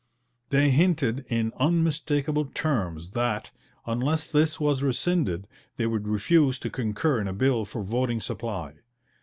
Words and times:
They 0.49 0.71
hinted 0.71 1.25
in 1.29 1.53
unmistakable 1.57 2.45
terms 2.45 3.11
that, 3.11 3.51
unless 3.85 4.25
this 4.27 4.59
was 4.59 4.81
rescinded, 4.81 5.47
they 5.77 5.85
would 5.85 6.07
refuse 6.07 6.57
to 6.61 6.71
concur 6.71 7.21
in 7.21 7.27
a 7.27 7.33
bill 7.33 7.65
for 7.65 7.83
voting 7.83 8.19
supply. 8.19 8.77